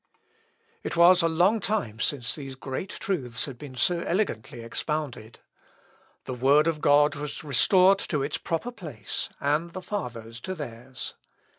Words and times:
]It 0.83 0.97
was 0.97 1.21
a 1.21 1.27
long 1.29 1.59
time 1.59 1.99
since 1.99 2.33
these 2.33 2.55
great 2.55 2.89
truths 2.89 3.45
had 3.45 3.59
been 3.59 3.75
so 3.75 3.99
elegantly 3.99 4.61
expounded. 4.61 5.37
The 6.25 6.33
Word 6.33 6.65
of 6.65 6.81
God 6.81 7.13
was 7.13 7.43
restored 7.43 7.99
to 7.99 8.23
its 8.23 8.39
proper 8.39 8.71
place, 8.71 9.29
and 9.39 9.69
the 9.73 9.81
Fathers 9.83 10.39
to 10.39 10.55
theirs. 10.55 11.13